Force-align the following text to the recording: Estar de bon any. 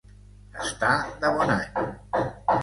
Estar 0.67 0.93
de 1.25 1.31
bon 1.37 1.53
any. 1.57 1.87